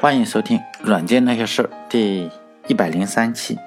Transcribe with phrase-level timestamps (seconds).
[0.00, 2.30] 欢迎收听《软件那些事》第
[2.68, 3.58] 一百零三期，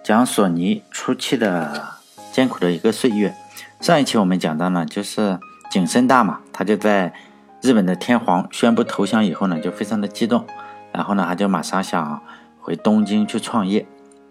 [0.00, 1.82] 讲索尼初期的
[2.30, 3.34] 艰苦的一个岁月。
[3.80, 5.40] 上一期我们讲到呢，就是
[5.72, 7.12] 景深大嘛，他就在
[7.60, 10.46] 日本的天皇宣布投降以后呢，就非常的激动，
[10.92, 12.22] 然后呢，他就马上想
[12.60, 13.84] 回东京去创业，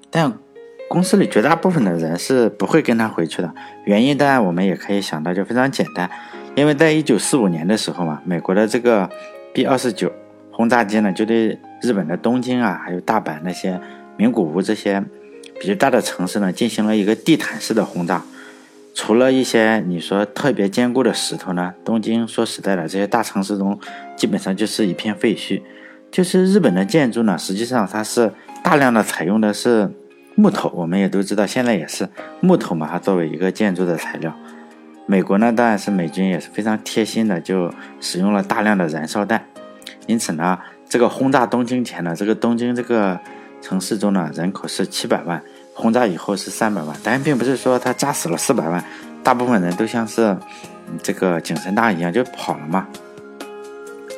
[0.09, 0.31] 但
[0.88, 3.54] 公司里绝大部分的人是不会跟他回去的。
[3.84, 6.09] 原因当然我们也可以想到，就非常简单，
[6.55, 9.09] 因为在一九四五年的时候嘛，美国的这个
[9.54, 10.09] B 二十九。
[10.52, 13.80] 轰炸机呢，就对日本的东京啊，还有大阪那些
[14.18, 15.04] 名古屋这些
[15.59, 18.22] 比较大的城市呢，进行了一个地毯式的轰炸。
[18.94, 23.80] 除了一些你说特别坚固的石头呢，东京说实在的，这些大城市中
[24.18, 25.62] 基本上就是一片废墟。
[26.12, 29.90] 就是日本的建筑呢，实际上它是大量的采用的是
[30.36, 32.09] 木头，我们也都知道，现在也是
[32.42, 34.36] 木头嘛，它作为一个建筑的材料。
[35.06, 39.45] 美国呢，当然是美军也是非常贴心的，就使用了大量的燃烧弹。
[40.12, 40.59] 因此呢，
[40.90, 43.17] 这个轰炸东京前呢，这个东京这个
[43.62, 45.42] 城市中呢，人口是七百万，
[45.73, 46.94] 轰炸以后是三百万。
[47.02, 48.84] 但并不是说他炸死了四百万，
[49.23, 50.36] 大部分人都像是
[51.02, 52.86] 这个景深大一样就跑了嘛。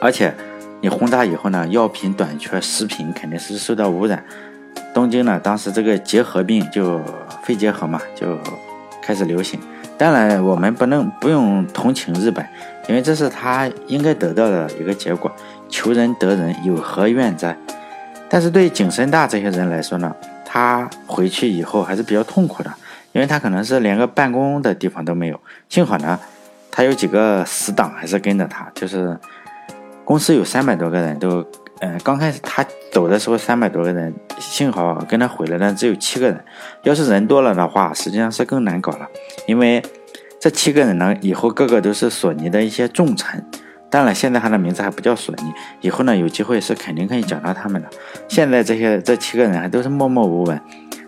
[0.02, 0.34] 而且
[0.82, 4.26] 你轰炸以后呢，药品短缺，食品肯定是受到污染。
[4.96, 7.00] 东京呢，当时这个结核病就
[7.44, 8.36] 肺结核嘛，就
[9.04, 9.60] 开始流行。
[9.96, 12.44] 当然，我们不能不用同情日本。
[12.90, 15.32] 因为这是他应该得到的一个结果，
[15.74, 17.58] 求人得人，有何怨哉？
[18.30, 22.72] 但是对景深大这些人来说呢，他回去以后还是比较痛苦的，
[23.12, 25.40] 因为他可能是连个办公的地方都没有。
[25.68, 26.20] 幸好呢，
[26.70, 29.18] 他有几个死党还是跟着他，就是
[30.06, 31.44] 公司有三百多个人都，
[31.80, 36.40] 嗯，刚开始他走的时候三百多个人，幸好跟他回来的只有七个人。
[36.84, 39.08] 要是人多了的话，实际上是更难搞了，
[39.48, 39.82] 因为。
[40.40, 43.42] 这七个人呢，以后个个都是索尼的一些重臣。
[43.94, 45.44] 当然，现在他的名字还不叫索尼，
[45.82, 47.88] 以后呢有机会是肯定可以讲到他们的。
[48.28, 50.60] 现在这些这七个人还都是默默无闻。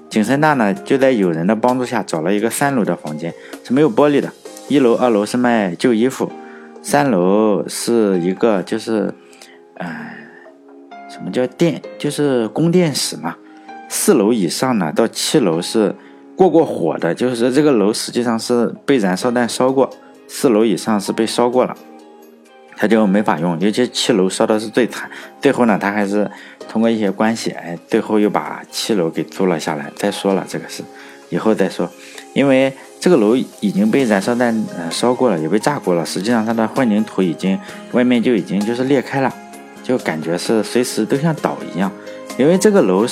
[0.08, 3.34] 景深大呢就在友人的帮助下找了一个三楼的房间，
[3.64, 4.32] 是没有玻璃的。
[4.68, 6.32] 一楼、二楼是卖旧衣服，
[6.84, 9.12] 三楼是一个就是，
[9.78, 10.14] 呃，
[11.10, 11.82] 什么叫电？
[11.98, 13.36] 就是供电室嘛。
[13.90, 15.96] 四楼以上呢到七楼是。
[16.38, 19.90] 过过火的，就是说这个楼实际上是被燃烧弹烧过，
[20.28, 21.74] 四楼以上是被烧过了，
[22.76, 23.60] 他就没法用。
[23.60, 25.10] 尤其七楼烧的是最惨，
[25.42, 26.30] 最后呢，他还是
[26.68, 29.92] 通过一些关系，哎，最后又把七楼给租了下来。
[29.96, 30.84] 再说了，这个事
[31.30, 31.90] 以后再说，
[32.34, 36.06] 因为这个楼已经被燃烧弹呃烧过了，也被炸过了。
[36.06, 37.60] 实际上它的混凝土已经
[37.92, 39.34] 外面就已经就是裂开了，
[39.84, 41.92] 就感觉是随时都像倒一样。
[42.38, 43.08] 因为这个楼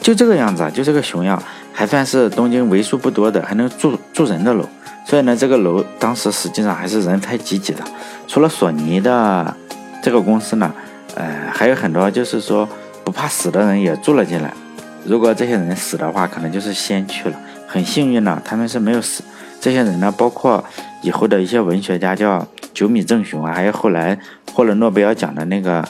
[0.00, 1.42] 就这个样子，就这个熊样。
[1.70, 4.68] 还算是东京为数不多的还能住住人的楼，
[5.06, 7.84] 所以呢，这个楼当时实际上还是人才济济的。
[8.28, 9.56] 除了索尼的
[10.02, 10.72] 这个公司呢，
[11.16, 12.68] 呃，还有很多就是说
[13.02, 14.52] 不怕死的人也住了进来。
[15.04, 17.36] 如果这些人死的话，可能就是先去了。
[17.66, 19.24] 很幸运呢，他们是没有死。
[19.60, 20.62] 这些人呢，包括
[21.02, 24.18] 以后的一些文学家，叫久米正雄啊，还有后来
[24.52, 25.82] 获了诺贝尔奖的那个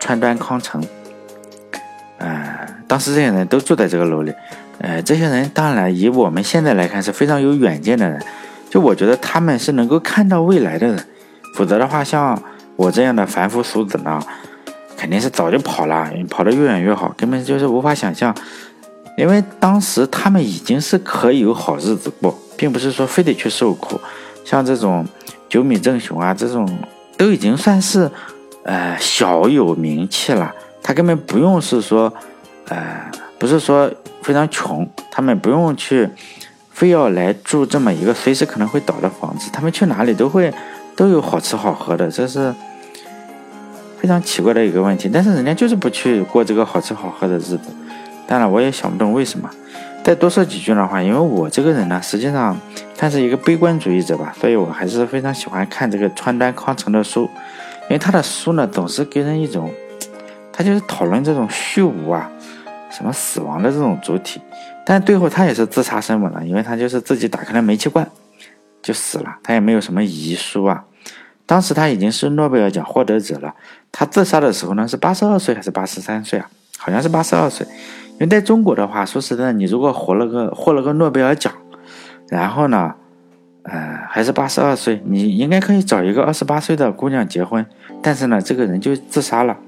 [0.00, 0.82] 川端康成。
[2.18, 4.34] 呃，当时这些人都住在这个楼里。
[4.78, 8.20] 呃，这些人当然以我们现在来看是非常有远见的人，
[8.68, 11.06] 就我觉得他们是能够看到未来的人，
[11.56, 12.40] 否则的话，像
[12.76, 14.22] 我这样的凡夫俗子呢，
[14.96, 18.32] 肯定是早就跑了，跑得越远越好，根本就是无法想象，
[19.16, 23.98] 因为当时他们已经是可以有好日子过，并不是说非得去受苦，
[24.44, 25.04] 像这种
[25.48, 26.68] 九米正雄啊，这种
[27.16, 28.10] 都已经算是
[28.64, 32.12] 呃小有名气了，他根本不用是说，
[32.68, 33.90] 呃，不是说。
[34.22, 36.10] 非常穷，他们不用去，
[36.72, 39.48] 非要来住这么一个随时可能会倒的房子。
[39.52, 40.52] 他们去哪里都会
[40.96, 42.52] 都有好吃好喝的，这是
[43.98, 45.08] 非常奇怪的一个问题。
[45.12, 47.60] 但是人家就是不去过这个好吃好喝的日子。
[48.26, 49.48] 当然，我也想不懂为什么。
[50.02, 52.56] 再多说几句的话，因为我这个人呢，实际上
[52.96, 57.28] 他是一个悲观主义者吧，所以我还是非常喜欢看这个川端康成的书，
[57.82, 59.70] 因为他的书呢总是给人一种，
[60.52, 62.30] 他就是讨论这种虚无啊。
[62.88, 64.40] 什么死亡的这种主体，
[64.82, 68.08] 但最后他也是自杀身亡了，因为他就是自己打开了煤气罐
[68.80, 70.82] 就死了，他也没有什么遗书啊。
[71.46, 73.54] 当时他已经是诺贝尔奖获得者了，
[73.90, 76.50] 他自杀的时候呢是八十二岁还是八十三岁啊？
[76.76, 77.66] 好像是八十二岁。
[78.14, 81.52] 因为在中国的话，说实在，你如果活了个获了个诺贝尔奖，
[82.28, 82.94] 然后呢，
[83.62, 87.64] 呃，还是八十二岁，你应该可以找一个二十八岁的姑娘结婚。
[88.02, 89.58] 但是呢，这个人就自杀了，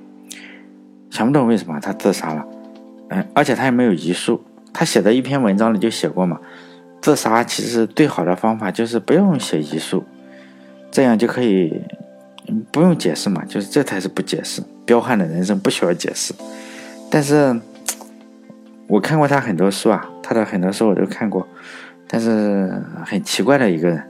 [1.10, 2.44] 想不懂为什么他自杀了。
[3.10, 4.42] 嗯，而且他也没有遗书。
[4.72, 6.40] 他写的一篇文章里就写过嘛，
[7.02, 10.04] 自杀其实最好的方法就是不用写遗书，
[10.90, 11.82] 这样就可以
[12.72, 14.62] 不用解释嘛，就是这才是不解释。
[14.84, 16.34] 彪悍的人生不需要解释。
[17.10, 17.58] 但是，
[18.86, 21.46] 我看过他很多书啊，他的很多书我都看过，
[22.06, 24.02] 但是很奇怪的一个人。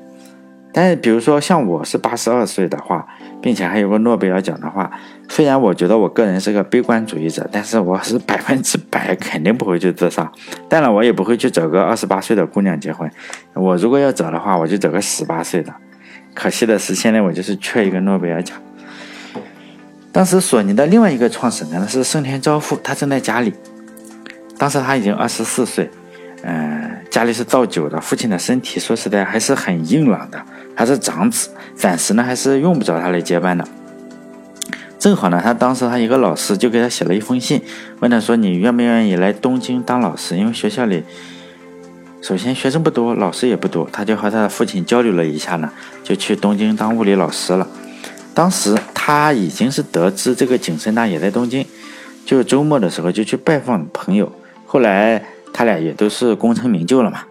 [0.72, 3.06] 但是，比如说像我是八十二岁的话，
[3.40, 4.90] 并且还有个诺贝尔奖的话，
[5.28, 10.30] 虽然我觉得我个人是个悲观主义者，但是我是 百分之百肯定不会去自杀。
[10.68, 13.10] 当然，我也不会去找个二十八岁的姑娘结婚。
[13.54, 15.74] 我如果要找的话，我就找个十八岁的。
[16.38, 18.56] 可惜的是，现在我就是缺一个诺贝尔奖。
[20.12, 23.52] 当时索尼的另外一个创始人呢是盛田昭夫，他正在家里。
[24.56, 25.90] 当时他已经二十四岁，
[26.44, 30.40] 嗯，家里是造酒的，父亲的身体说实在还是很硬朗的。
[30.76, 33.66] 他是长子，暂时呢还是用不着他来接班的。
[34.96, 37.60] 正好呢，他当时他一个老师就给他写了一封信，
[37.98, 40.36] 问他说：“你愿不愿意来东京当老师？
[40.36, 41.02] 因为学校里
[42.20, 45.70] 首先学生不多，老师也不多。”他就和他的父亲交流了一下呢，
[46.02, 47.66] 就去东京当物理老师了。
[48.34, 51.64] 当时他已经是得知这个景深大也在东京，
[52.24, 54.30] 就周末的时候就去拜访朋友。
[54.66, 57.22] 后来他俩也都是功成名就了嘛。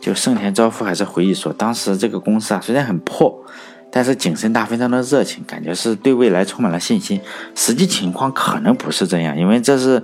[0.00, 3.44] 就盛田昭夫还是回忆说，当时这个公司啊虽然很破，
[3.90, 7.20] 但是景深大非常的热情，感觉是对未来充满了信心。
[7.54, 10.02] 实际情况可能不是这样，因为这是，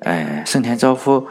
[0.00, 1.26] 呃，盛田昭夫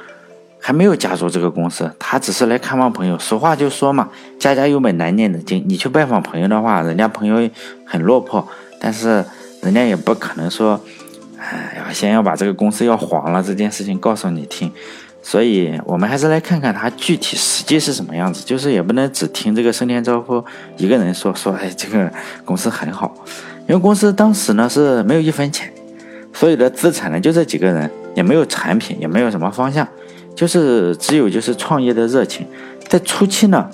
[0.65, 3.19] 还没有加入这个公司，他只是来看望朋友。
[3.19, 4.09] 俗话就说嘛，
[4.39, 5.63] 家家有本难念的经。
[5.67, 7.47] 你去拜访朋友的话，人家朋友
[7.85, 8.43] 很落魄，
[8.81, 9.23] 但是
[9.61, 10.81] 人家也不可能说，
[11.37, 14.71] 哎呀，先要把这个公司要黄了这件事情告诉你听。
[15.21, 18.43] 所以，我们还是来看看他具体实际是什么样子。
[18.43, 20.43] 就是也不能只听这个盛天昭夫
[20.77, 22.11] 一个人说说，哎，这个
[22.43, 23.15] 公司很好。
[23.67, 25.71] 因为公司当时呢是没有一分钱，
[26.33, 29.87] 所有的资产呢就这几个人，也没有产品，也没有什么方向，
[30.35, 32.45] 就是只有就是创业的热情。
[32.87, 33.69] 在初期呢，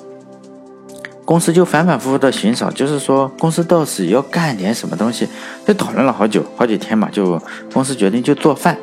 [1.25, 5.27] 公司就反反复复的寻找，就是说公司到底要干点什么东西，
[5.65, 7.41] 就讨论了好久好几天嘛，就
[7.73, 8.77] 公司决定就做饭，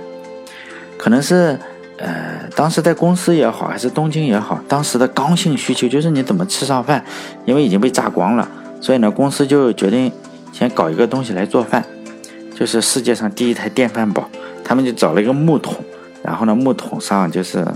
[0.98, 1.58] 可能是。
[2.00, 7.04] 呃，当时在公司也好，还是东京也好，当时的刚性需求就是你怎么吃上饭，
[7.44, 8.48] 因为已经被榨光了，
[8.80, 10.12] 所以呢，公司就决定
[10.52, 11.84] 先搞一个东西来做饭，
[12.54, 14.30] 就是世界上第一台电饭煲。
[14.62, 15.74] 他们就找了一个木桶，
[16.22, 17.66] 然后呢，木桶上就是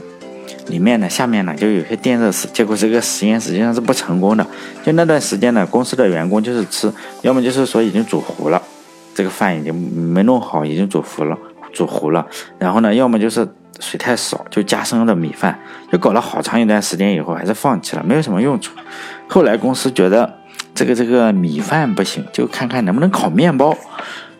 [0.68, 2.48] 里面呢，下面呢就有些电热丝。
[2.48, 4.46] 结果这个实验实际上是不成功的。
[4.84, 6.92] 就那段时间呢，公司的员工就是吃，
[7.22, 8.60] 要么就是说已经煮糊了，
[9.14, 11.38] 这个饭已经没弄好，已经煮糊了，
[11.72, 12.26] 煮糊了。
[12.58, 13.48] 然后呢，要么就是。
[13.80, 15.58] 水太少，就加生的米饭，
[15.90, 18.70] 就搞了好长一段时间以后，还是放弃了，没有什么用处。
[19.26, 20.32] 后来公司觉得
[20.72, 23.76] 这个这个米饭不行，就看看能不能烤面包，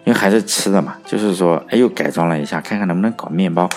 [0.05, 3.69] 因为还是吃的嘛，就是说，哎，又改装了一下，看看能不能搞面包。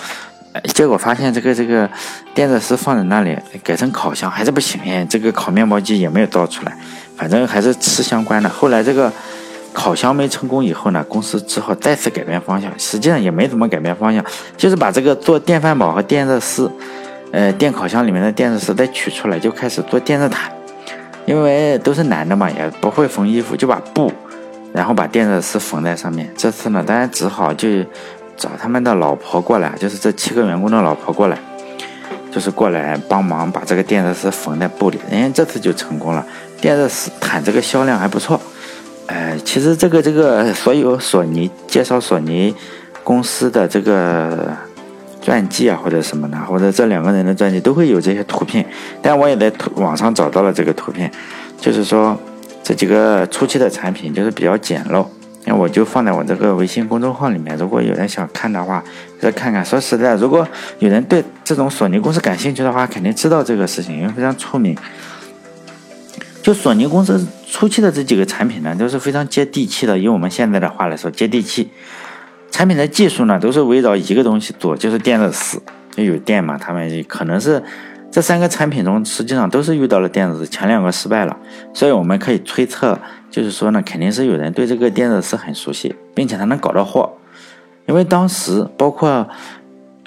[0.74, 1.90] 结果发现这个这个
[2.34, 6.78] 电热丝放在那里，改成烤箱还是不行，哎，这个烤面包机也没有倒出来，
[7.18, 8.50] 反正还是吃相关的。
[8.50, 9.12] 后来这个。
[9.78, 12.72] 烤箱没成功以后呢，公司只好再次改变方向。
[12.80, 14.24] 实际上也没怎么改变方向，
[14.56, 16.72] 就是把这个做电饭煲和电热丝，
[17.34, 20.50] 呃，电烤箱里面的电热丝再取出来，就开始做电热毯。
[21.26, 24.10] 因为都是男的嘛，也不会缝衣服，就把布，
[24.76, 26.30] 然后把电热丝缝在上面。
[26.36, 27.68] 这次呢，当然只好就
[28.36, 31.40] 找他们的老婆过来，就是这七个员工的老婆过来，
[32.32, 35.00] 就是过来帮忙把这个电热丝缝在布里。
[35.10, 36.26] 人家这次就成功了，
[36.60, 38.40] 电热丝毯这个销量还不错。
[39.08, 42.54] 呃，其实这个这个所有索尼介绍索尼
[43.04, 44.52] 公司的这个
[45.22, 48.66] 传记啊，或者什么的，或者这两个人的传记都会有这些图片。
[49.02, 51.12] 但我也在网上找到了这个图片，
[51.62, 52.20] 就是说
[52.66, 55.06] 这几个初期的产品就是比较简陋。
[55.46, 58.84] 那我就放在我这个微信公众号里面，如果有人想看的话，
[59.20, 59.64] 再看看。
[59.64, 60.48] 说实在，如果
[60.80, 64.76] 有人对这种索尼公司感兴趣的话，肯定知道这个事情，因为非常出名。
[66.42, 70.00] 就索尼公司初期的这几个产品呢，都是非常接地气的。
[70.00, 71.70] 用我们现在的话来说，接地气。
[72.50, 75.62] 产品的技术呢，都是围绕一个东西做，就是电热丝。
[75.96, 77.62] 就有电嘛，他们可能是
[78.12, 81.38] 这三个产品中，实际上都是遇到了电热丝，前两个失败了。
[81.74, 87.12] 所以我们可以推测，就是说呢，肯定是有人对这个电热丝很熟悉，并且他能搞到货。
[87.88, 89.28] 因为当时包括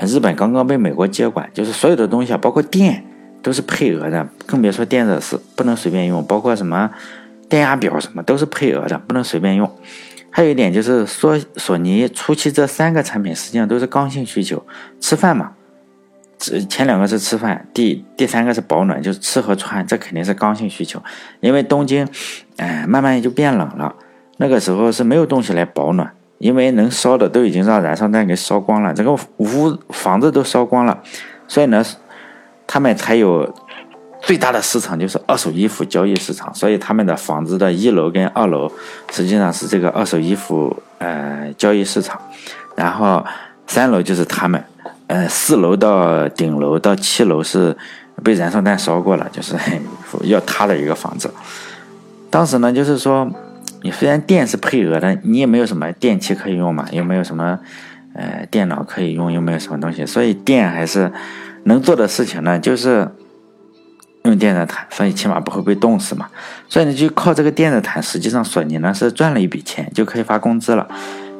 [0.00, 3.04] 日本刚刚被美国接管，就是所有的东西啊，包括电。
[3.40, 6.22] 都是配额的，更别说电热丝，不能随便用。
[6.24, 6.90] 包括什么
[7.48, 9.70] 电压表什么都是配额的，不能随便用。
[10.28, 14.60] 还有一点就是，说索尼初期这三个产品实际上都是刚性需求，
[15.00, 15.52] 吃饭嘛，
[16.38, 21.02] 前两个是吃饭，第第三个是保暖，就是吃和穿，这肯定是刚性需求。
[21.40, 22.08] 因为东京，
[22.56, 23.94] 哎，慢慢也就变冷了，
[24.38, 31.02] 那个时候是没有东西来保暖，因为能烧的都已经让燃烧弹给烧光了，整个屋房子都烧光了，
[31.46, 31.84] 所以呢。
[32.70, 33.50] 他们才有
[34.20, 38.70] 最大的市场就是二手衣服交易市场，所以他们的房子的一楼跟二楼
[39.10, 42.20] 实际上是这个二手衣服呃交易市场，
[42.76, 43.24] 然后
[43.66, 44.62] 三楼就是他们，
[45.08, 47.76] 呃四楼到顶楼到七楼是
[48.22, 49.56] 被燃烧弹烧过了，就是
[50.22, 51.28] 要塌的一个房子。
[52.30, 53.28] 当时呢，就是说
[53.82, 57.58] 你虽然电是配额的，你也没有什么电器可以用嘛，又没有什么
[58.14, 61.12] 呃电脑可以用，又没有什么东西，所以电还是
[61.64, 63.08] 能做的事情呢，就是。
[64.24, 66.28] 用电热毯，所以起码不会被冻死嘛。
[66.68, 70.86] 所以呢，就靠这个电热毯，实际上索尼呢是赚了一笔钱，就可以发工资了。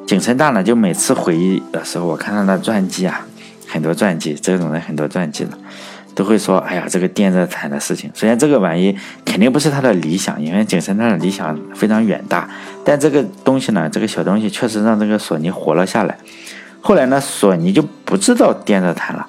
[0.06, 3.26] 景深大呢，就每次回忆的时候，我看他的传记啊，
[3.68, 5.50] 很多传记，这种人很多传记的，
[6.14, 12.48] 都会说：“哎呀，这个电热毯的事情。”虽然这个玩意肯定不是他的理想，因为景深大的理想非常远大，
[12.84, 16.16] 但这个东西呢，这个小东西确实让这个索尼活了下来。
[16.80, 19.26] 后来呢，索尼就不知道电热毯了，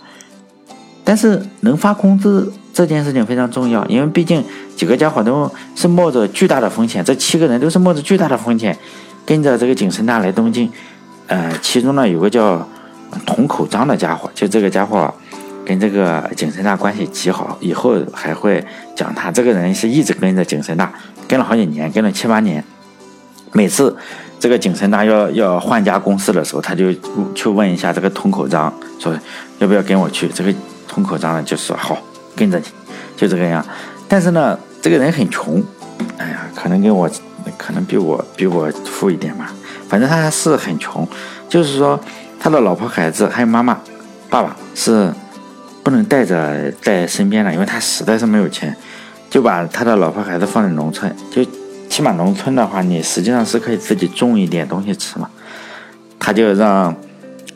[1.04, 2.52] 但是能发工资。
[2.72, 4.42] 这件事情非常重要，因为毕竟
[4.74, 8.78] 几个家伙都是冒着巨大的风险，这七个人都是冒着巨大的风险
[9.26, 10.72] 跟着这个景深大来东京。
[11.28, 12.66] 呃，其中呢有个叫
[13.26, 15.14] 筒口章的家伙，就这个家伙
[15.66, 18.64] 跟这个景深大关系极好，以后还会
[18.96, 20.92] 讲他这个人是一直跟着景深大，
[21.28, 22.64] 跟了好几年，跟了七八年。
[23.52, 23.96] 每次
[24.40, 26.94] 这个景深大要要换家公司的时候，他就
[27.34, 29.14] 去问一下这个筒口章，说
[29.60, 30.28] 要不要跟我去。
[30.28, 30.54] 这个
[30.88, 31.98] 筒口章呢就说好。
[32.36, 32.66] 跟着你，
[33.18, 33.66] 就这个样。
[34.08, 35.62] 但是呢，这个人很穷，
[36.18, 37.10] 哎呀，可能跟我，
[37.58, 39.48] 可能比我比我富一点嘛。
[39.90, 41.06] 反正他是很穷，
[41.50, 42.00] 就是说
[42.40, 43.80] 他的老婆孩子还有妈妈、
[44.30, 45.12] 爸爸是
[45.84, 48.76] 不能带着在身边的，因为他实在是没有钱，
[49.30, 51.14] 就把他的老婆孩子放在农村。
[51.30, 51.46] 就
[51.90, 55.30] 起码农村的话，你实际上是可以自己种一点东西吃嘛。
[56.18, 56.96] 他就让，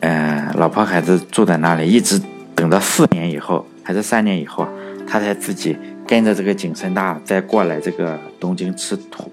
[0.02, 2.22] 呃，老婆孩子住在那里，一直
[2.54, 3.66] 等到四年以后。
[3.86, 4.70] 还是三年以后啊，
[5.06, 9.30] 他才自己跟着这个景深大再过来这个东京吃土，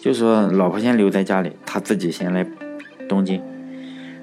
[0.00, 2.46] 就说老婆先留在家里，他自己先来
[3.08, 3.42] 东京，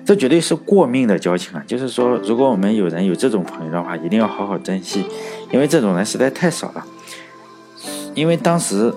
[0.03, 1.63] 这绝对是过命的交情啊！
[1.67, 5.05] 就是说，如果我们有人有这种朋友的话，一定要好好珍惜，
[5.51, 6.86] 因为这种人实在太少了。
[8.13, 8.93] 因为当时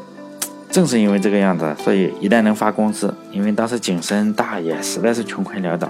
[0.71, 5.89] 正是因为这个样子，所以一旦能发工资，因为当时景深大也实在是穷困潦倒，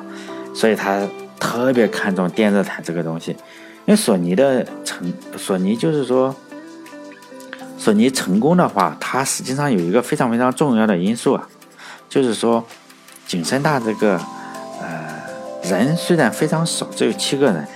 [0.53, 1.07] 所以他
[1.39, 3.31] 特别看重电热毯这个东西。
[3.87, 6.35] 因为索尼的成，索尼就是说，
[7.79, 11.49] 索尼成功的话，它实际上有一个非常非常重要的因素啊，
[12.09, 12.65] 就是说，
[13.27, 14.19] 景深大这个，
[15.69, 17.67] 人虽然非常少，只有七个人，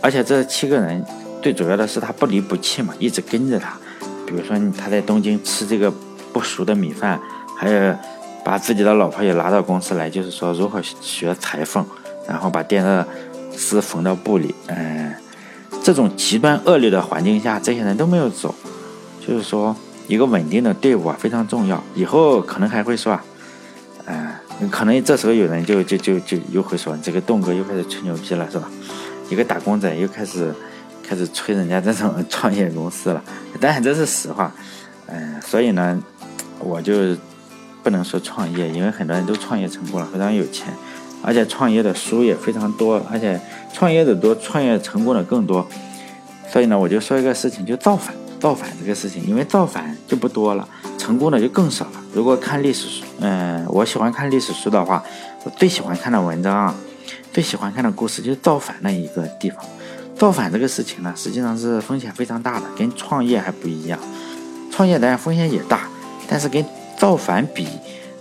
[0.00, 1.04] 而且这七个人
[1.42, 3.76] 最主要的是他不离不弃嘛，一直跟着他。
[4.26, 5.92] 比如说他在东京吃这个
[6.32, 7.20] 不熟的米饭，
[7.58, 7.94] 还有
[8.44, 11.84] 把自己的老婆也拉到公司来，就是说如何学裁缝，
[12.26, 13.06] 然后把电热
[13.50, 15.12] 丝缝到布里，嗯。
[15.84, 18.54] 这种极端恶劣的环境下，这些人都没有走，
[19.20, 19.74] 就是说
[20.06, 21.82] 一个稳定的队伍啊非常重要。
[21.96, 23.24] 以后可能还会说，啊，
[24.70, 28.70] 可能这时候有人就就就就又会说，这个栋哥又开始吹牛逼了，是吧？
[29.30, 30.52] 一个打工仔又开始
[31.02, 33.22] 开始吹人家这种 创业公司了。
[33.60, 34.52] 当然这是实话，
[35.06, 36.02] 嗯，所以呢，
[36.58, 37.16] 我就
[37.82, 40.72] 不能说创业，因为很多人都创业成功了，非常有钱。
[41.24, 43.40] 而且创业的书也非常多，而且
[43.72, 45.66] 创业的多，创业成功的更多。
[46.50, 50.68] 所以呢，我就说一个事情，就造反，造反这个事情，因为造反就不多了，
[50.98, 52.02] 成功的就更少了。
[52.12, 55.00] 如果看历史书，嗯，我喜欢看历史书的话，
[55.44, 56.74] 我最喜欢看的文章，
[57.32, 59.64] 最喜欢看的故事就是造反那一个地方。
[60.18, 63.96] 造反这个事情呢，实际上是风险非常大的，跟创业还不一样。
[64.72, 65.88] 创业当然风险也大，
[66.26, 66.64] 但是跟
[66.98, 67.68] 造反比，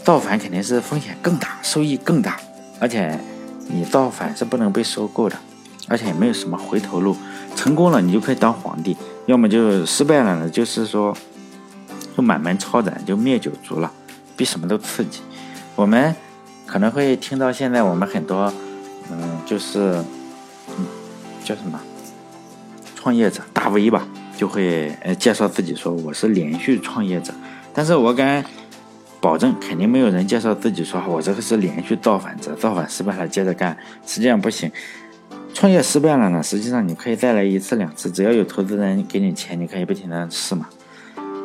[0.03, 2.39] 造反肯定是风险更大，收益更大。
[2.79, 3.19] 而且，
[3.67, 5.35] 你造反是不能被收购的，
[5.87, 7.17] 而且也没有什么回头路。
[7.55, 11.15] 成功了，你就可以当皇帝；要么就失败了呢，就是说，
[12.15, 13.91] 就满门抄斩，就灭九族了，
[14.35, 15.21] 比什么都刺激。
[15.75, 16.15] 我们
[16.65, 18.51] 可能会听到现在我们很多，
[19.11, 20.03] 嗯，就是，
[20.77, 20.85] 嗯，
[21.43, 21.79] 叫什么，
[22.95, 27.33] 创业者大 V 吧，就会呃介绍自己说我是连续创业者，
[27.73, 28.43] 但是我敢。
[29.21, 34.71] 保证肯定没有人介绍自己说我这个是连续造反者，造反失败了接着干，实际上不行。
[35.53, 40.67] 创业失败了呢，实际上你可以再来一次两次，只要有投资人给你钱，你可以不停的试嘛。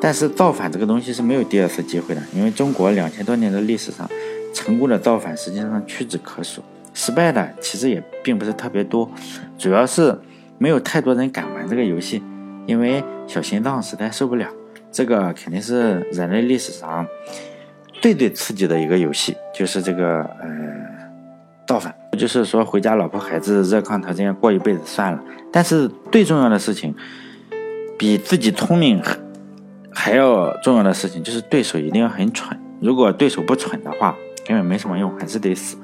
[0.01, 4.09] 但是造反这个东西是没有第二次机会的，因为中国两千多年的历史上，
[4.55, 6.63] 成功的造反实际上屈指可数，
[6.95, 9.11] 失败的其实也并不是特别多，
[9.59, 10.19] 主要是
[10.59, 12.23] 没有太多人敢玩这个游戏，
[12.67, 14.49] 因为小心脏实在受不了。
[14.93, 17.07] 这个肯定是人类历史上。
[18.03, 20.49] 最最刺激的一个游戏就是这个呃
[21.67, 25.23] 造反，就是说回家老婆孩子热炕头这样过一辈子算了。
[25.53, 26.95] 但是最重要的事情，
[27.99, 29.03] 比自己聪明
[29.93, 32.59] 还要重要的事情，就是对手一定要很蠢。
[32.81, 34.15] 如果对手不蠢的话，
[34.47, 35.77] 根本没什么用，还是得死。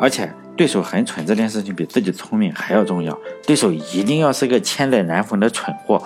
[0.00, 3.16] 而且对手很蠢这件事情比自己聪明还要重要，
[3.46, 6.02] 对手一定要是个千载难逢的蠢货，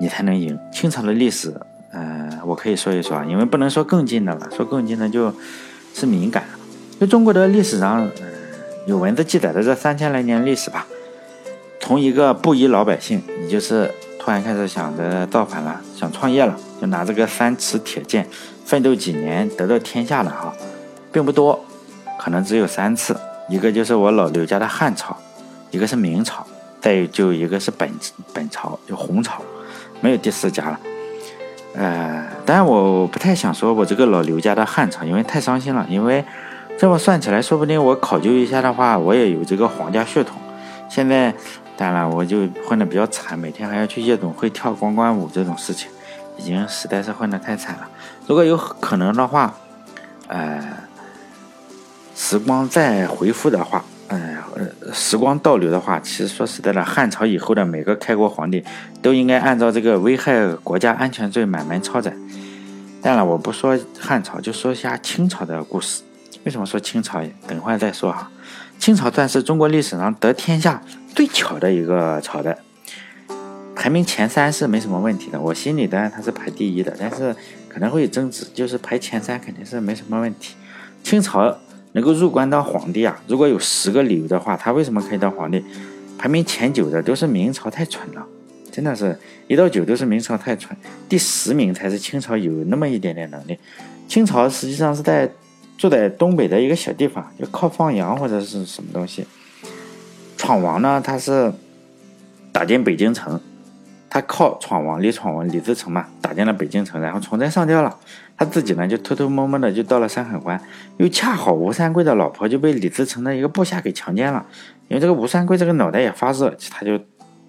[0.00, 0.58] 你才能赢。
[0.72, 1.52] 清朝的历史，
[1.92, 5.34] 呃，我可以说一说啊，因为不能说更近的了，说更近的就
[5.92, 6.58] 是敏感了。
[6.98, 8.08] 就中国的历史上，
[8.86, 10.86] 有文字记载的这三千来年历史吧，
[11.80, 18.24] 从一个布衣老百姓，你就是突然开始想着造反了，想创业了，就拿这个三尺铁剑，
[18.64, 20.54] 奋斗几年得到天下了哈，
[21.10, 21.58] 并不多。
[22.16, 23.16] 可能只有三次，
[23.48, 25.16] 一个就是我老刘家的汉朝，
[25.72, 26.46] 一个是明朝，
[26.80, 27.90] 再就一个是本
[28.32, 29.42] 本朝，就红朝，
[30.00, 30.80] 没有第四家了。
[31.74, 35.84] 呃，当然我不太想说我这个老刘家的汉朝，因为太伤心了。
[35.90, 36.24] 因为
[36.78, 40.36] 这么算起来，说不定我考究一下的话，我也有这个皇家血统。
[40.88, 41.34] 现在
[41.76, 45.88] 当然我就混得比较惨，每天还要去夜总会跳光棍舞这种事情，
[46.36, 47.88] 已经实在是混得太惨了。
[48.26, 49.54] 如果有可能的话，
[50.28, 50.62] 呃。
[52.18, 58.64] 时光再回复的话，哎呃，时光倒流的话，其实说实在的，汉朝以后的每个开国皇帝
[59.02, 62.16] 都应该按照这个危害国家安全罪满门抄斩。
[63.02, 66.02] 当然，我不说汉朝，就说一下清朝的故事。
[66.46, 67.20] 为什么说清朝？
[67.46, 68.30] 等会儿再说哈。
[68.78, 70.80] 清朝算是中国历史上得天下
[71.14, 72.56] 最巧的一个朝代，
[73.74, 75.40] 排名前三是没什么问题的。
[75.40, 77.34] 我心里当然它是排第一的，但是
[77.68, 80.54] 可能会有争执，就是排前三肯定是没什么问题。
[81.02, 81.54] 清朝。
[81.92, 83.18] 能够入关当皇帝啊？
[83.26, 85.64] 如果有十个理由的话，他为什么可以当皇帝？
[86.18, 88.22] 排名前九的都是明朝太蠢了，
[88.70, 90.76] 真的是一到九都是明朝太蠢，
[91.08, 93.58] 第十名才是清朝有那么一点点能力。
[94.06, 95.26] 清朝实际上是在
[95.76, 99.26] 住在东北的一个小地方，就靠放羊或者是什么东西。
[100.36, 101.52] 闯王呢，他是
[102.52, 103.40] 打进北京城。
[104.08, 107.94] 他靠闯王李闯王李自成嘛，打进了北京城，然后崇祯上吊了。
[108.38, 110.58] 他自己呢，就偷偷摸摸的就到了山海关，
[110.96, 114.46] 又恰好吴三桂的老婆就被李自成的一个部下给强奸了。
[114.88, 116.98] 因为这个吴三桂这个脑袋也发热，他就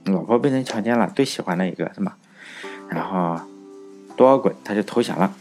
[0.05, 2.13] 老婆被人强奸了，最喜欢的一个是吗？
[2.89, 3.39] 然后
[4.17, 5.31] 多尔衮他就投降了。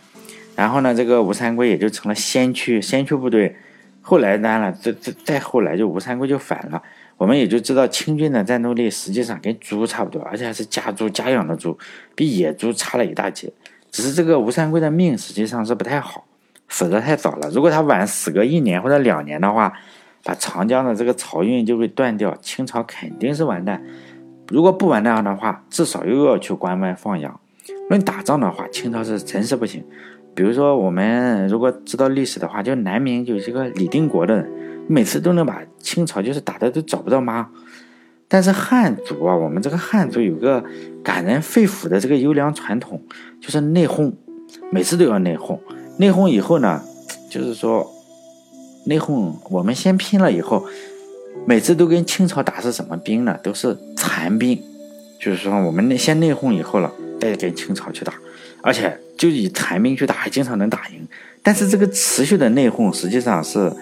[0.57, 3.55] 然后呢，这个吴三桂也就成了先驱，先驱部队。
[4.01, 6.83] 后来当然了，这这再后来就吴三桂就反了。
[7.17, 11.77] 我们也就知道清军的战斗力实际上跟猪差不多，而且还是家猪家养的猪，
[12.15, 13.53] 比野猪差了一大截。
[13.91, 16.25] 只是这个吴三桂的命实际上是不太好，
[16.69, 17.51] 死的太早了。
[17.51, 19.73] 如果他晚死个一年或者两年的话，
[20.23, 23.83] 把长江的这个漕运就会断掉，清朝肯定是完蛋。
[24.49, 27.41] 如果不完蛋的话，至少又要去关外放羊。
[27.89, 29.85] 论打仗的话，清朝是真是不行。
[30.37, 34.49] 比如说我们如果知道历史的话，就南明有这个李定国的人。
[34.89, 37.49] 每次都能把清朝就是打的都找不到妈，
[38.29, 40.63] 但是汉族啊，我们这个汉族有个
[41.03, 43.03] 感人肺腑的这个优良传统，
[43.41, 44.13] 就是内讧，
[44.71, 45.59] 每次都要内讧。
[45.99, 46.81] 内讧以后呢，
[47.29, 47.85] 就是说
[48.85, 50.65] 内讧，我们先拼了以后，
[51.45, 53.37] 每次都跟清朝打是什么兵呢？
[53.43, 54.63] 都是残兵，
[55.21, 58.13] 就是说我们内先内讧以后了，再跟清朝去打，
[58.67, 61.07] 而且就以残兵去打，还经常能打赢。
[61.43, 63.73] 但是这个持续的内讧实际上是。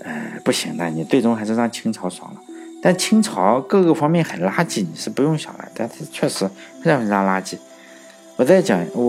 [0.00, 2.40] 呃，不行的，你最终还是让清朝爽了。
[2.80, 5.68] 但清朝各个方面很垃圾，你是不用想了。
[5.74, 6.48] 但是确实
[6.80, 7.56] 非常非常垃圾。
[8.36, 9.02] 我再讲，我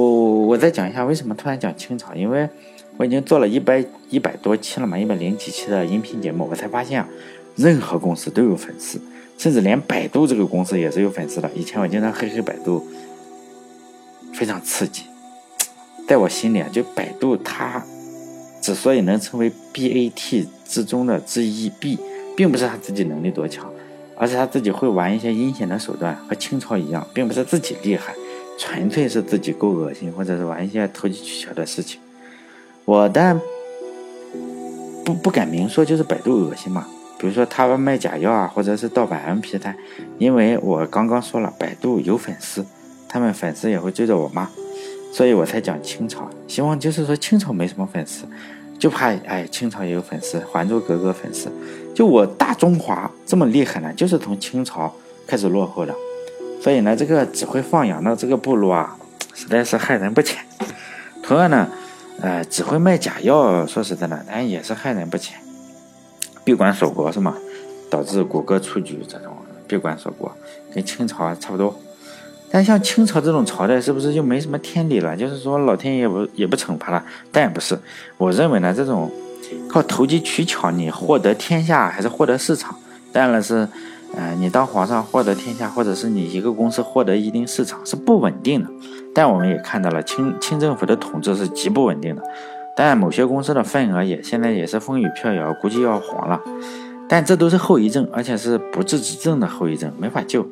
[0.48, 2.50] 我再讲一下为什么突然讲清朝，因为
[2.98, 7.08] 我已经做了一百一百多期了嘛，一百零几期的音频节目，我才发现啊，
[7.56, 9.00] 任何公司都有粉丝，
[9.38, 11.50] 甚至连百度这个公司也是有粉丝的。
[11.54, 12.86] 以前我经常黑黑百度，
[14.34, 15.04] 非常刺激。
[16.10, 17.84] 在我心里啊，就百度它。
[18.60, 22.00] 之所以能成为 BAT 之中的之一，B
[22.36, 23.72] 并不是他自己能力多强，
[24.18, 28.14] 而是他自己会玩一些阴险的手段，和清朝一样，并不是自己厉害，
[28.58, 32.00] 纯粹是自己够恶心，或者是玩一些投机取巧的事情。
[32.86, 33.40] 我但
[35.06, 36.88] 不不敢明说，就是百度恶心嘛。
[37.20, 39.76] 比如说他卖假药啊，或者是盗版 MP 三，
[40.18, 42.66] 因为我刚刚说了，百度有粉丝，
[43.08, 44.50] 他们粉丝也会追着我骂。
[45.12, 48.26] 所以我才讲清朝，希望就是说清朝没什么粉丝，
[48.78, 51.52] 就怕哎清朝也有粉丝，《还珠格格》粉丝，
[51.94, 54.94] 就我大中华这么厉害呢，就是从清朝
[55.28, 55.94] 开始落后的。
[56.62, 58.98] 所以呢，这个只会放羊的这个部落啊，
[59.34, 60.44] 实在是害人不浅。
[61.24, 61.68] 同样呢，
[62.22, 65.40] 呃，只会卖假药，说实在的，但也是害人不浅。
[66.44, 67.36] 闭关锁国是吗？
[67.90, 69.34] 导致谷歌出局这种
[69.68, 70.32] 闭关锁国，
[70.74, 71.78] 跟清朝差不多。
[72.52, 75.16] 但像清朝这种朝代，是不是就没什么天理了？
[75.16, 77.04] 就是说老天爷不也不惩罚了？
[77.32, 77.78] 但也不是，
[78.18, 79.12] 我认为呢，这种
[79.68, 82.76] 靠投机取巧你获得天下还是获得市场，
[83.12, 83.68] 当然是，
[84.16, 88.70] 呃，你当皇上获得天下，或者是你一个公司获得一定市场是不稳定的。
[89.14, 92.24] 但我们也看到了清清政府的统治是极不稳定的。
[92.76, 96.42] 但某些公司的份额也现在也是风雨飘摇，估计要黄了。
[97.08, 100.48] 但这都是后遗症，而且是不治之症的后遗症，没法救。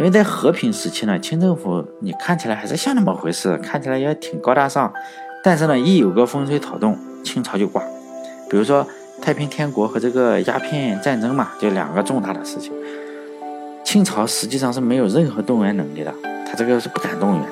[0.00, 4.90] 因为在和平时期呢，清政府你看起来还是像那么回事，看起来也挺高大上。
[5.44, 7.82] 但是呢，一有个风吹草动，清朝就挂。
[8.48, 8.86] 比如说
[9.20, 12.72] 太平天国和这个鸦片战争嘛，就两个重大的事情。
[13.84, 16.10] 清朝实际上是没有任何动员能力的，
[16.46, 17.42] 他这个是不敢动员。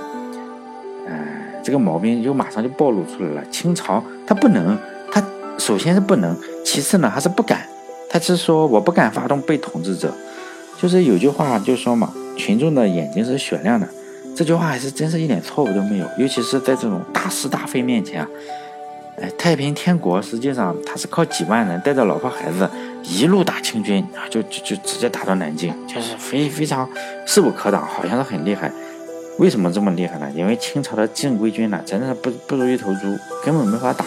[1.63, 3.45] 这个毛病就马上就暴露出来了。
[3.51, 4.79] 清朝他不能，
[5.13, 5.23] 他
[5.59, 6.35] 首先是不能，
[6.65, 7.69] 其次呢还是不敢。
[8.09, 10.11] 他是说我不敢发动被统治者，
[10.81, 13.87] 就是有句话就说嘛，群众的眼睛是雪亮的。
[14.35, 18.29] 这句话还是真是一点错误都没有，尤其是在这种大是大非面前啊。
[19.21, 22.71] 哎，太平天国实际上他是靠几万人带着老婆孩子
[23.03, 26.89] 一路打清军啊，就就就直接打到南京，就是非非常
[27.27, 28.71] 势不可挡，好像是很厉害。
[29.39, 30.31] 为什么这么厉害呢？
[30.37, 34.05] 因为清朝的正规军呢，真的是不不如一头猪，根本没法打。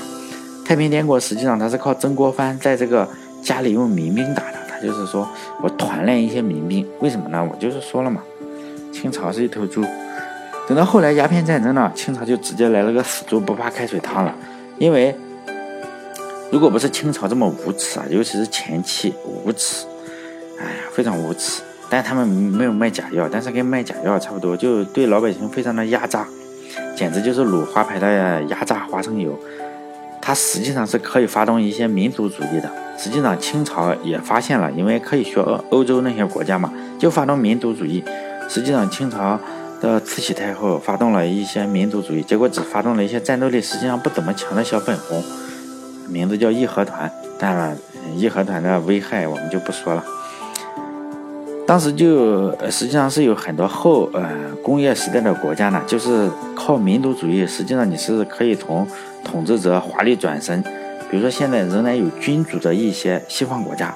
[0.66, 3.06] 太平天国实际上他是靠曾国藩在这个
[3.44, 5.28] 家里用民兵打的，就是说
[5.62, 6.88] 我团练一些民兵。
[7.00, 7.44] 为什么呢？
[7.44, 8.22] 我就是说了嘛，
[8.92, 9.86] 清朝是一头猪。
[10.68, 14.34] 等到后来鸦片战争呢，清朝就直接来了个死猪不怕开水烫了。
[14.78, 15.16] 因为
[16.52, 19.86] 如果不是清朝这么无耻啊，尤其是前期无耻，
[20.60, 21.62] 哎呀，非常无耻。
[21.90, 26.26] 但他们没有卖假药，但是跟卖假药差不多，就对老百姓非常的压榨，
[26.96, 29.38] 简直就是鲁花牌的压榨花生油。
[30.22, 32.72] 它实际上是可以发动一些民族主义的。
[33.02, 38.04] 实际上清朝也发现了，因为可以学欧欧洲那些国家嘛，就发动民族主义。
[38.48, 39.40] 实际上清朝
[39.82, 45.24] 的慈禧太后发动了一些民族主义，结果只发动了一些战斗力实际上不怎么强的小粉红，
[46.08, 47.12] 名字叫义和团。
[47.40, 47.76] 但
[48.16, 50.04] 义和团的危害我们就不说了。
[51.66, 54.30] 当时就实际上是有很多后呃
[54.62, 58.88] 工业时代的国家呢，就是靠民族主义，实际上你是可以从
[59.24, 60.64] 统治者华丽转身。
[61.12, 63.94] 比如说现在仍然有君主的一些西方国家，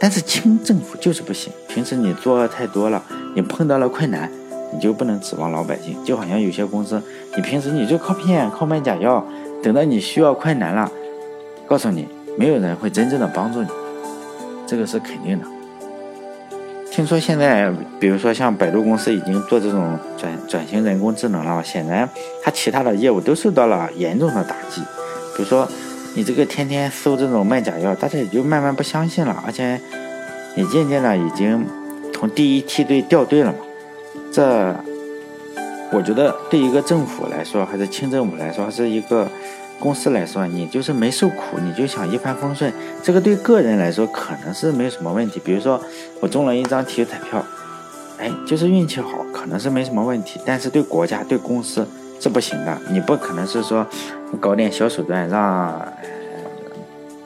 [0.00, 1.52] 但是清政府就是不行。
[1.68, 3.00] 平时你作恶太多了，
[3.36, 4.28] 你碰到了困难，
[4.74, 5.96] 你就不能指望老百姓。
[6.04, 7.00] 就好像有些公司，
[7.36, 9.24] 你平时你就靠骗、靠卖假药，
[9.62, 10.90] 等到你需要困难了，
[11.68, 13.68] 告诉你没有人会真正的帮助你，
[14.66, 15.46] 这个是肯定的。
[16.90, 22.08] 听说现在，比如说像百度公司已经做这种转转型人工智能了，显然
[22.42, 24.80] 它其他的业务都受到了严重的打击。
[25.36, 25.66] 比如说，
[26.14, 29.80] 你这个天天搜这种卖假药，大家也就慢慢不相信了，而且
[30.56, 31.66] 也渐渐的已经
[32.12, 33.58] 从第一梯队掉队了嘛。
[34.32, 34.74] 这，
[35.92, 39.28] 我觉得对一个政府来说，还是清政府来说，还是一个。
[39.82, 42.70] 公司来说，你就是没受苦，你就想一帆风顺，
[43.02, 45.40] 这个对个人来说可能是没什么问题。
[45.42, 45.80] 比如说，
[46.20, 47.42] 我中了一张体育彩票，
[48.18, 50.38] 哎，就是运气好，可能是没什么问题。
[50.44, 51.88] 但是对国家、对公司
[52.20, 53.86] 是不行的，你不可能是说
[54.38, 55.82] 搞点小手段让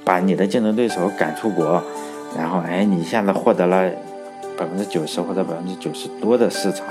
[0.05, 1.83] 把你的竞争对手赶出国，
[2.39, 3.91] 然后哎，你一下子获得了
[4.57, 6.87] 百分之九十或者百分之九十多的市场，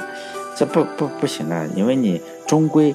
[0.56, 2.94] 这不不不行的，因为你终归。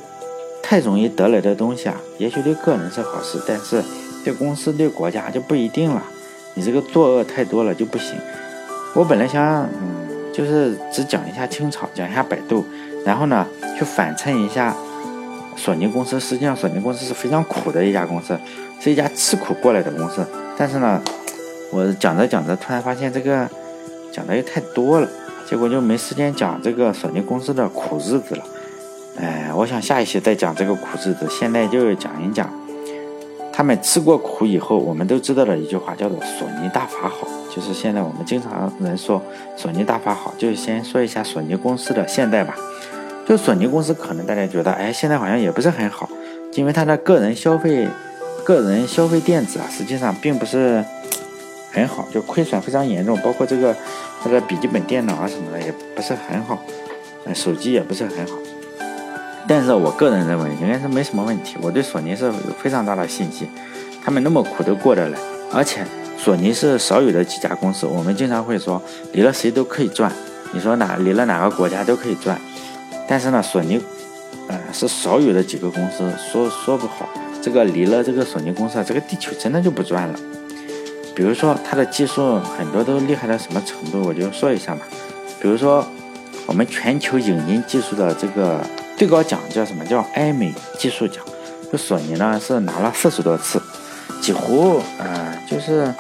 [0.61, 3.83] 太容易得来的东西啊，也许对个人是好事，但是
[4.23, 6.03] 对公司、对国家就不一定了。
[6.53, 8.19] 你这个作恶太多了就不行。
[8.95, 12.67] 我本来想，嗯，就是只讲一下清朝，讲一下百度，
[13.03, 13.47] 然后呢，
[13.79, 14.77] 去反衬一下
[15.59, 16.19] 索尼公司。
[16.21, 18.39] 实际上，索尼公司是非常苦的一家公司，
[18.81, 20.25] 是一家吃苦过来的公司。
[20.57, 21.03] 但是呢，
[21.73, 23.47] 我讲着讲着，突然发现这个
[24.13, 25.09] 讲的也太多了，
[25.45, 28.45] 结果就没时间讲这个索尼公司的苦日子了。
[29.21, 32.49] 哎，我想下一期再讲这个苦日子，现在就讲一讲
[33.53, 37.27] 他们吃过苦以后，我们都知道的一句话，叫做“索尼大法好”。
[37.53, 39.21] 就是现在我们经常人说
[39.57, 42.55] “索尼大法好”，就先说一下索尼公司的现在吧。
[43.29, 46.09] 就索尼公司，可能大家觉得，哎，现在好像也不是很好，
[46.55, 47.87] 因为它的个人消费、
[48.43, 50.83] 个人消费电子啊，实际上并不是
[51.71, 53.77] 很好，就亏损非常严重，包括这个
[54.23, 56.59] 它的笔记本电脑啊什么的也不是很好，
[57.35, 58.33] 手机也不是很好。
[59.47, 63.47] 但是我个人认为应该是没什么问题，我对索尼是有非常大的信心，
[64.03, 65.19] 他们那么苦都过得来，
[65.53, 65.85] 而且
[66.17, 70.11] 索尼是少有的几家公司，我们经常会说离了谁都可以赚，
[70.53, 72.41] 你说哪离了哪个国家都可以赚，
[73.09, 73.81] 但是呢，索尼，
[74.47, 77.09] 呃，是少有的几个公司，说说不好，
[77.43, 80.19] 这个离了这个索尼公司，这个地球真的就不转了。
[81.17, 84.83] 比如说它的技术很多都厉害到什么程度，我就说一下吧，
[85.41, 85.85] 比如说
[86.47, 88.61] 我们全球影音技术的这个。
[88.99, 89.85] 最高奖叫什么？
[89.85, 91.25] 叫艾美技术奖。
[91.71, 93.63] 就索尼呢是拿了四十多次，
[94.21, 95.95] 几乎呃就是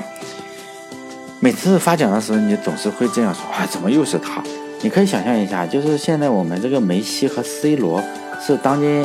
[1.38, 4.42] 每次发奖的时候，你总是会这样说：“啊，怎么又是他？”
[4.80, 8.02] 你可以想象一下，就是现在我们这个梅西和 C 罗
[8.40, 9.04] 是当今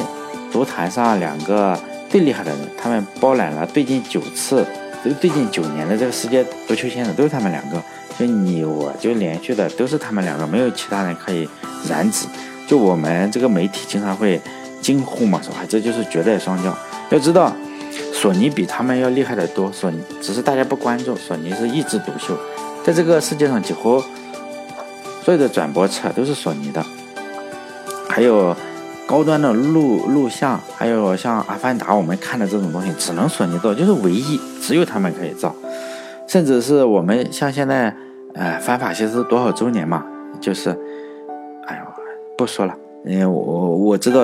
[0.52, 1.78] 足坛上两个
[2.10, 4.66] 最厉害的人，他们包揽了最近九次，
[5.04, 7.82] 就最近九年的这个世界足球先生都是他们两个。
[8.20, 11.50] 就你我就连续的都是他们两个，没有其他人可以
[11.90, 12.28] 染指。
[12.68, 14.40] 就我们这个媒体经常会
[14.82, 16.72] 惊呼嘛，说：“啊，这就是绝代双骄。”
[17.10, 17.52] 要知道。
[18.14, 22.38] 索尼比他们要厉害得多，索尼只是大家不关注，索尼是一枝独秀，
[22.84, 24.02] 在这个世界上几乎
[25.24, 26.84] 所有的转播车都是索尼的，
[28.10, 28.54] 还有
[29.08, 35.56] 高端的录录像，还有像《阿凡达》我们看的这种东西，只能索尼做，就是唯一只有他们可以造，
[36.28, 37.96] 甚至是我们像现在，
[38.34, 40.06] 呃，反法西斯多少周年嘛，
[40.42, 40.72] 就是，
[41.68, 41.84] 哎呦，
[42.38, 42.76] 不说了。
[43.06, 44.22] 因为我我知道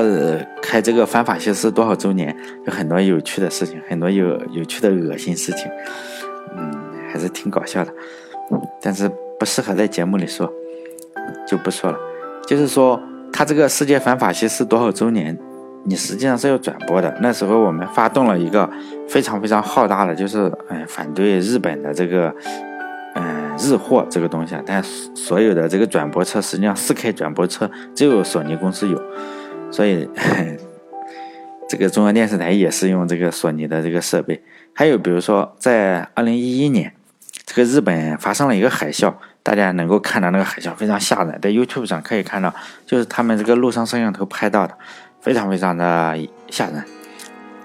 [0.62, 2.36] 开这个反法西斯多少周年，
[2.66, 5.72] 有很多有趣的事情，很多有有趣的恶心事情，
[6.58, 6.72] 嗯，
[7.10, 7.94] 还是挺搞笑的，
[8.82, 10.50] 但是不适合在节目里说，
[11.48, 11.98] 就不说了。
[12.48, 15.38] 就是说，他这个世界反法西斯多少周年，
[15.86, 17.16] 你实际上是要转播的。
[17.22, 18.70] 那时候我们发动了一个
[19.08, 22.34] 非常非常浩大的，就是嗯，反对日本的这个
[23.16, 23.38] 嗯。
[23.62, 24.82] 日货这个东西啊，但
[25.14, 28.98] 所有的这个转播车，实际上四 K 转播车只有索尼公司有，
[29.70, 30.10] 所以
[31.68, 34.42] 这个中央电视台也是用这个索尼的这个设备。
[34.72, 36.94] 还有比如说，在二零一一年，
[37.46, 42.54] 这个日本发生了一个海啸，大家能够看到那个海啸非常吓人，在 YouTube 上可以看到，
[42.86, 44.78] 就是他们这个陆上摄像头拍到的，
[45.22, 46.18] 非常非常的
[46.50, 46.84] 吓人，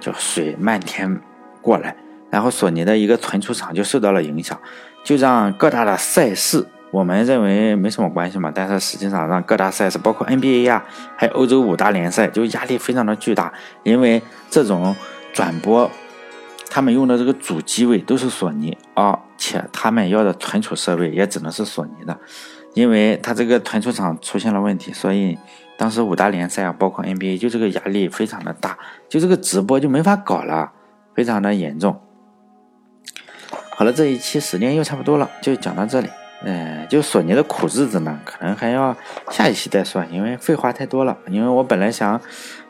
[0.00, 1.20] 就水漫天
[1.60, 1.94] 过来，
[2.30, 4.58] 然后索尼的一个存储厂就受到了影响。
[5.02, 10.82] 就让各大的赛事，我们认为没什么关系嘛，但是实际上让各大赛事，包括 NBA 呀，
[11.14, 14.96] 还有欧洲五大联赛，就压力非常的巨大，因为这种
[15.34, 15.90] 转播，
[16.68, 22.18] 他们用的这个主机位都是索尼，而且他们要的存储设备也只能是索尼的，
[22.74, 25.38] 因为他这个存储厂出现了问题，所以
[25.76, 30.72] 当时五大联赛啊，包括 NBA，就这个压力非常的大，就这个直播就没法搞了，
[31.14, 32.00] 非常的严重。
[33.76, 36.08] 好了，这一期时间又差不多了，就讲到这里。
[36.46, 38.94] 嗯，就索尼的苦日子呢，可能还要
[39.30, 41.16] 下一期再说，因为废话太多了。
[41.28, 42.20] 因为我本来想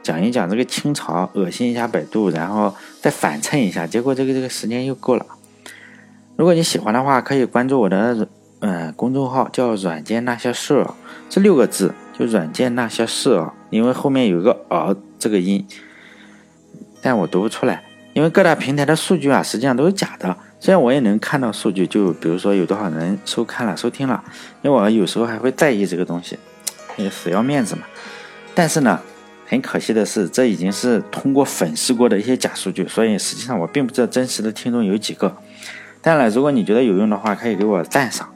[0.02, 5.26] 讲一讲这个清朝，恶心一下百度，然后再反衬一下，结果这个这个时间又够了。
[6.37, 8.28] 如果你喜欢的话，可以关注我的
[8.60, 10.87] 嗯公众号，叫“软件那些事”，
[11.28, 15.66] 这六个字就“软件那些事”，因为后面有一个“儿”这个音，
[17.02, 17.82] 但我读不出来，
[18.12, 20.37] 因为各大平台的数据啊，实际上都是假的。
[20.64, 24.24] 虽然我也能看到数据，就比如说有多少人收看了、收听了，
[24.62, 26.38] 因为我有时候还会在意这个东西，
[26.96, 27.83] 也死要面子嘛。
[28.55, 28.98] 但是呢，
[29.46, 35.37] 很可惜的是，这已经是通过粉饰过的一些假数据，所以实际上我并不知道真实的听众有几个。
[36.00, 38.31] 当然了，如果你觉得有用的话，可以给我赞赏。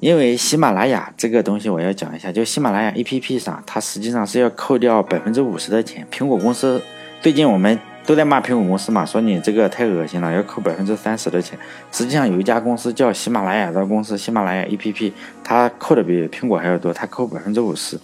[0.00, 6.06] 因为喜马拉雅这个东西，我要讲一下，就喜马拉雅 APP 上，它实际上是要扣掉百分之五十的钱。
[6.12, 6.82] 苹果公司
[7.22, 7.80] 最近我们。
[8.04, 11.58] 都在骂苹果公司嘛，说你这个太恶心了，要扣百分之三十的钱。
[11.90, 15.12] 实际上有一家公司叫喜马拉雅的公司，喜马拉雅 APP，
[15.44, 17.98] 它扣的比苹果还要多，它扣百分之五十。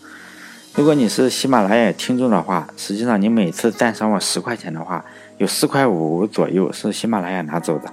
[0.75, 5.05] 如果你是喜马拉雅听众的话，实际上你每次赞赏我十块钱的话，
[5.39, 7.91] 有四块五左右是喜马拉雅拿走的，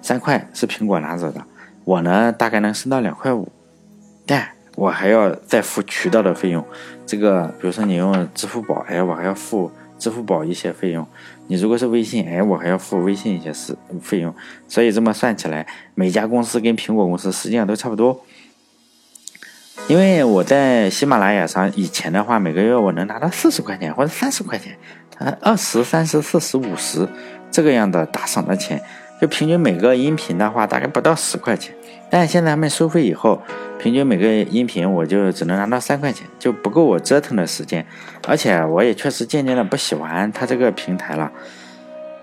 [0.00, 1.42] 三块是苹果拿走的。
[1.84, 3.48] 我呢，大概能升到两块五，
[4.24, 6.64] 但我还要再付渠道的费用。
[7.04, 11.06] 这个，比如说你用支付宝，哎，我还要付支付宝一些费用。
[11.48, 14.34] 你如果是微信，哎，我还要付微信一些事费用，
[14.68, 18.24] 所以这么算起来，每家公司跟苹果公司实际上都差不多。
[19.88, 24.76] 因为我在喜马拉雅上以前的话，每个月我能拿到四十块钱或者三十块钱，
[25.18, 27.08] 呃，二十三十四十五十
[27.50, 28.82] 这个样的打赏的钱，
[29.20, 31.74] 就平均每个音频的话大概不到十块钱。
[32.10, 33.40] 但现在他们收费以后，
[33.78, 37.84] 平均每个音频我就只能拿到三块钱，就不够我折腾的时间。
[38.26, 41.30] 而且我也确实渐渐的不喜欢它这个平台了，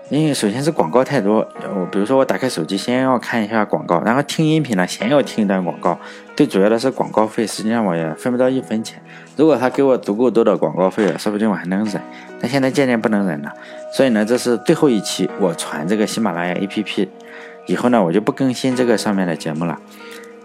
[0.08, 1.46] 因为首先是广告太多。
[1.74, 5.98] 我比如说我打开手机，先要看一下广告，然后听音频呢，先要听一段广告。
[6.36, 9.00] 最主要的是广告费，实际上我也分不到一分钱。
[9.36, 12.02] 如果他给我足够多的广告费了，说不定我还能忍。
[12.40, 13.52] 但现在渐渐不能忍了，
[13.92, 17.08] 所以呢，这是最后一期我传这个喜马拉雅 APP。
[17.66, 19.78] 以后呢，我就不更新这个上面的节目了，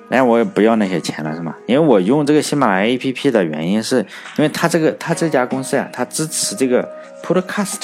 [0.09, 1.55] 那我也不要那些钱了，是吗？
[1.67, 3.97] 因为我用这个喜马拉雅 APP 的原因，是
[4.37, 6.87] 因为它这个它这家公司呀，它支持这个
[7.23, 7.79] Podcast，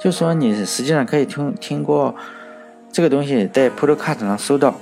[0.00, 2.14] 就说你实际上可以听听过
[2.92, 4.74] 这个东西，在 Podcast 上搜到，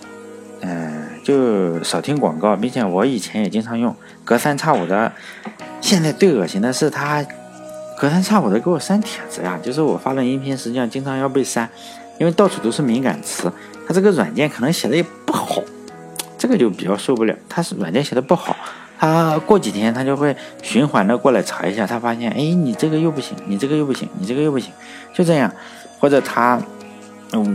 [0.63, 5.13] 嗯，就少听广告，并且我以前也经常用，隔三差五的。
[5.81, 7.25] 现在最恶心的是，他
[7.99, 11.69] 隔三差五的给我删帖子呀，就是我发的音频，实际上经常要被删，
[12.19, 13.51] 因为到处都是敏感词。
[13.91, 15.61] 他这个软件可能写的也不好，
[16.39, 17.35] 这个就比较受不了。
[17.49, 18.57] 他是软件写的不好，
[18.97, 24.73] 他过几天他就会循环的过来查一下，他发现，哎，你这个又不行，你这个又不行，你这个又不行，
[25.13, 25.51] 就这样。
[25.99, 26.63] 或者他，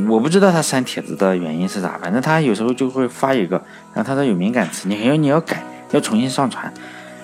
[0.10, 3.56] 我不知道他删帖子的原因是啥，反正他有时候就会发一个，
[3.93, 6.69] 然后他说有敏感词，你还要你要改，要重新上传。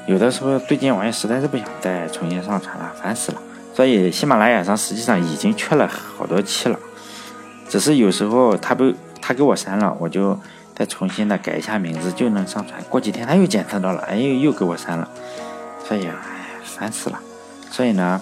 [0.08, 3.38] 有的时候对接网页实在是不想再重新上传了，烦死了。
[3.76, 6.80] 所以喜马拉雅上实际上已经缺了好多期了，
[7.72, 10.38] 只是有时候他不他给我删了，我就
[10.76, 12.84] 再重新的改一下名字就能上传。
[12.90, 15.10] 过几天他又检测到了，哎又又给我删了，
[15.88, 16.14] 所以哎
[16.66, 17.18] 烦死了。
[17.70, 18.20] 所以呢，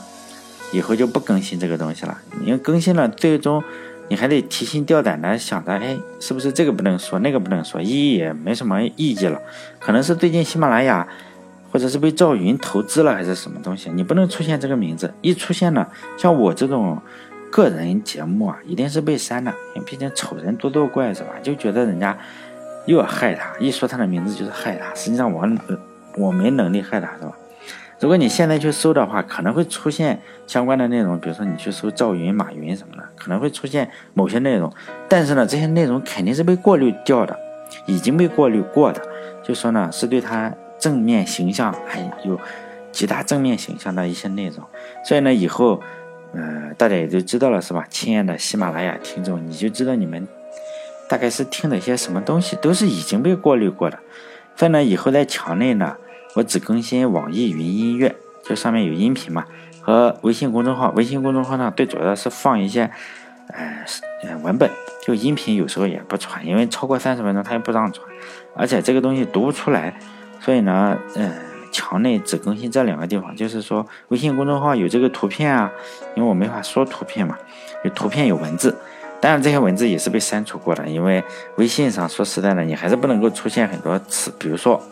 [0.72, 2.16] 以后就不更新这个东西了。
[2.40, 3.64] 你要更新了，最终
[4.08, 9.42] 你还得提心吊胆的想着，哎，是不是这个不能说，那个不能说，意义也没什么意义了。
[9.80, 11.08] 可能是最近喜马拉雅。
[11.72, 13.92] 或者是被赵云投资了还是什么东西？
[13.94, 17.00] 你不能出现这个名字，一出现了，像我这种
[17.52, 19.52] 个人节目啊，一定是被删的。
[19.76, 21.30] 因为毕竟丑人多作怪是吧？
[21.42, 22.18] 就觉得人家
[22.86, 24.94] 又要害他，一说他的名字就是害他。
[24.96, 25.48] 实际上我
[26.18, 27.32] 我没能力害他是吧？
[28.00, 34.72] 如果你现在去搜的话，可能会出现相关的内容，比如说你去搜赵云、马云什么的，可能会出现某些内容。
[35.08, 37.38] 但是呢，这些内容肯定是被过滤掉的，
[37.86, 39.02] 已经被过滤过的。
[39.44, 40.54] 就说呢，是对他。
[40.80, 42.40] 正面形象还有
[42.90, 44.66] 极大正面形象的一些内容，
[45.04, 45.84] 所以呢，以后，
[46.34, 47.86] 呃，大家也就知道了，是吧？
[47.89, 50.28] 亲爱的喜马拉雅听众，你就知道你们
[51.10, 53.98] 大概是听了些什么东西，都是已经被过滤过的。
[54.56, 55.96] 所以呢，以后在墙内呢，
[56.36, 59.46] 我只更新网易云音乐，就上面有音频嘛，
[59.82, 60.92] 和微信公众号。
[60.92, 62.92] 微信公众号呢，最主要是放一些，
[63.48, 64.70] 呃，文本，
[65.02, 68.08] 就音频有时候也不传，因为超过三十分钟它也不让传，
[68.56, 69.98] 而且这个东西读不出来。
[70.42, 71.32] 所以呢，嗯，
[71.80, 75.72] 墙内只更新这两个地方，就是说微信公众号有这个图片啊，
[76.13, 77.38] 因为我没法说图片嘛，
[77.86, 78.76] 有图片有文字，
[79.22, 81.24] 当然这些文字也是被删除过的，因为
[81.56, 84.84] 微信上说实在的，你还是不能够出现很多词，比如说，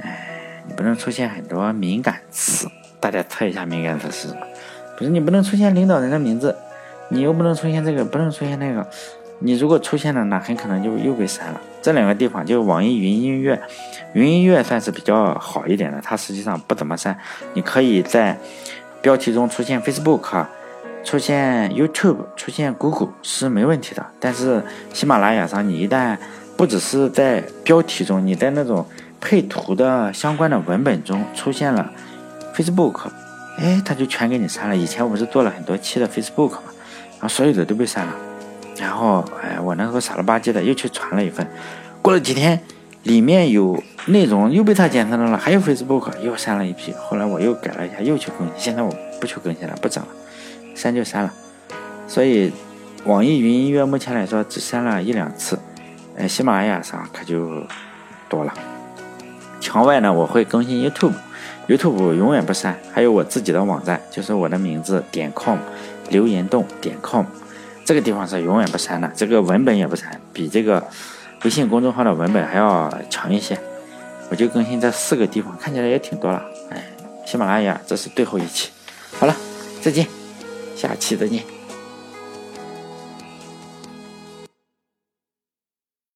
[0.00, 2.66] 哎，你不能出现很多敏感词，
[2.98, 4.40] 大家测一下敏感词是什么？
[4.96, 6.56] 不是你不能出现领导人的名字，
[7.10, 8.88] 你又不能出现这个，不能出现那个。
[9.40, 11.60] 你如果出现了呢，很可能就又被删了。
[11.86, 13.62] 这两个地方就是网易云音乐，
[14.12, 17.16] 云音乐算是比较好一点的，它实际上不怎么删。
[17.54, 18.36] 你可以在
[19.00, 20.46] 标题中出现 Facebook，
[21.04, 24.04] 出现 YouTube，出现 Google 是没问题的。
[24.18, 24.60] 但是
[24.92, 26.16] 喜马拉雅上，你一旦
[26.56, 28.84] 不只是在标题中，你在那种
[29.20, 31.88] 配图的相关的文本中出现了
[32.52, 33.02] Facebook，
[33.58, 34.76] 哎，它就全给你删了。
[34.76, 36.62] 以前我不是做了很多期的 Facebook 嘛，
[37.12, 38.12] 然后所有的都被删了。
[38.78, 41.46] 然后，哎，我那时候傻了吧唧的又去传了一份，
[42.02, 42.60] 过了几天，
[43.04, 46.92] 里面有内容又被他检测到了，还有 Facebook 又删了一批。
[46.92, 48.56] 后来我又改了一下，又去更新。
[48.56, 50.08] 现在我不去更新了，不整了，
[50.74, 51.32] 删就删了。
[52.06, 52.52] 所以，
[53.04, 55.58] 网易云音乐目前来说只删了一两次，
[56.18, 57.62] 哎，喜马拉雅上可就
[58.28, 58.52] 多了。
[59.60, 62.78] 墙外呢，我会更新 YouTube，YouTube 永远不删。
[62.92, 65.58] 还有我自己的网站，就是我的名字点 com，
[66.10, 67.24] 留言洞点 com。
[67.86, 70.82] 这个地方是永远不删的，这个文本也不删，比这个
[71.44, 73.56] 微信公众号的文本还要强一些。
[74.28, 76.42] 我就更新这四个地方，看起来也挺多了。
[76.70, 76.84] 哎，
[77.24, 78.70] 喜马拉雅，这是最后一期，
[79.16, 79.36] 好了，
[79.80, 80.04] 再见，
[80.74, 81.55] 下期再见。